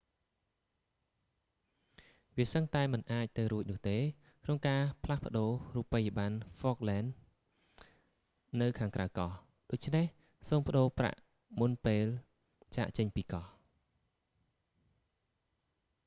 [2.37, 3.97] វាសឹងតែមិនអាចទៅរួចនោះទេ
[4.43, 7.13] ក្នុងការផ្លាស់ប្តូររូបិយប័ណ្ណហ្វកឡែនស៍
[8.61, 9.31] នៅខាងក្រៅកោះ
[9.71, 10.05] ដូច្នេះ
[10.49, 11.17] សូមប្តូរប្រាក់
[11.59, 12.05] មុនពេល
[12.77, 13.45] ចាកចេញពីកោះ